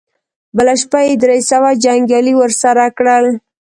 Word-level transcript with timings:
بله 0.55 0.73
شپه 0.81 0.99
يې 1.05 1.13
درې 1.23 1.39
سوه 1.51 1.69
جنګيالي 1.83 2.33
ور 2.37 2.51
سره 2.63 2.83
کړل. 2.97 3.25